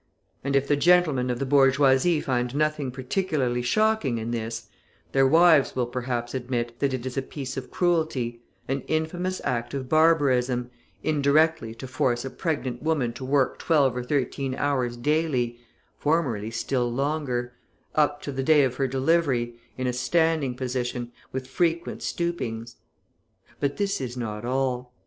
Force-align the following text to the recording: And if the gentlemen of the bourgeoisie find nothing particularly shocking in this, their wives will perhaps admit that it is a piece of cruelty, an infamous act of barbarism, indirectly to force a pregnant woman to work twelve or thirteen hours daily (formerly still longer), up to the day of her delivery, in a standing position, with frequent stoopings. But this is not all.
And 0.43 0.55
if 0.55 0.67
the 0.67 0.75
gentlemen 0.75 1.29
of 1.29 1.37
the 1.37 1.45
bourgeoisie 1.45 2.21
find 2.21 2.55
nothing 2.55 2.89
particularly 2.89 3.61
shocking 3.61 4.17
in 4.17 4.31
this, 4.31 4.67
their 5.11 5.27
wives 5.27 5.75
will 5.75 5.85
perhaps 5.85 6.33
admit 6.33 6.79
that 6.79 6.91
it 6.91 7.05
is 7.05 7.17
a 7.17 7.21
piece 7.21 7.55
of 7.55 7.69
cruelty, 7.69 8.41
an 8.67 8.81
infamous 8.87 9.39
act 9.43 9.75
of 9.75 9.87
barbarism, 9.89 10.71
indirectly 11.03 11.75
to 11.75 11.85
force 11.87 12.25
a 12.25 12.31
pregnant 12.31 12.81
woman 12.81 13.13
to 13.13 13.23
work 13.23 13.59
twelve 13.59 13.95
or 13.95 14.03
thirteen 14.03 14.55
hours 14.55 14.97
daily 14.97 15.59
(formerly 15.99 16.49
still 16.49 16.91
longer), 16.91 17.53
up 17.93 18.23
to 18.23 18.31
the 18.31 18.41
day 18.41 18.63
of 18.63 18.77
her 18.77 18.87
delivery, 18.87 19.55
in 19.77 19.85
a 19.85 19.93
standing 19.93 20.55
position, 20.55 21.11
with 21.31 21.45
frequent 21.45 22.01
stoopings. 22.01 22.77
But 23.59 23.77
this 23.77 24.01
is 24.01 24.17
not 24.17 24.45
all. 24.45 24.95